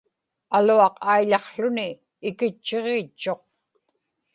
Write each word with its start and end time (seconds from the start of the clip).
aluaq 0.57 0.95
aiḷaqłuni 1.13 1.89
ikitchiġiitchuq 2.29 3.41